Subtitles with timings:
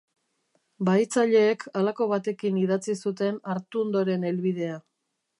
[0.87, 4.79] Bahitzaileek halako batekin idatzi zuten Artundoren helbidea.